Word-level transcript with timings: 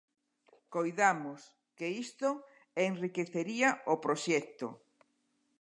Coidamos 0.75 1.39
que 1.77 1.87
isto 2.05 2.29
enriquecería 2.89 3.69
o 3.93 3.95
proxecto. 4.05 4.67